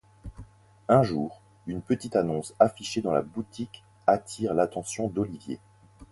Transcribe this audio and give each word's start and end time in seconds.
Un 0.89 1.03
jour, 1.03 1.39
une 1.67 1.83
petite 1.83 2.15
annonce 2.15 2.55
affichée 2.59 3.01
dans 3.01 3.11
la 3.13 3.21
boutique 3.21 3.83
attire 4.07 4.55
l'attention 4.55 5.09
d'Olivier. 5.09 5.59